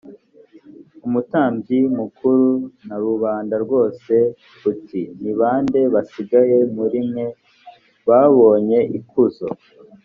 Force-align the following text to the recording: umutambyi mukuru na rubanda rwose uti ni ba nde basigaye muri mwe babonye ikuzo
umutambyi 1.07 1.79
mukuru 1.99 2.47
na 2.87 2.95
rubanda 3.03 3.55
rwose 3.65 4.13
uti 4.71 5.01
ni 5.21 5.31
ba 5.39 5.51
nde 5.63 5.81
basigaye 5.93 6.57
muri 6.75 6.99
mwe 7.07 7.25
babonye 8.07 8.79
ikuzo 8.99 9.47